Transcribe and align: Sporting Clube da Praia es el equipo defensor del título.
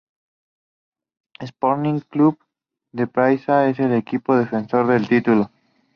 Sporting 1.39 1.99
Clube 2.07 2.39
da 2.91 3.05
Praia 3.05 3.69
es 3.69 3.77
el 3.77 3.93
equipo 3.93 4.35
defensor 4.35 4.87
del 4.87 5.07
título. 5.07 5.51